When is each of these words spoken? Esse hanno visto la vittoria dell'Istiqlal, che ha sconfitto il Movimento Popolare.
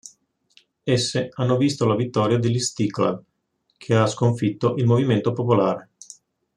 Esse 0.83 1.29
hanno 1.35 1.57
visto 1.57 1.85
la 1.85 1.93
vittoria 1.95 2.39
dell'Istiqlal, 2.39 3.23
che 3.77 3.93
ha 3.93 4.07
sconfitto 4.07 4.73
il 4.77 4.85
Movimento 4.87 5.31
Popolare. 5.31 5.89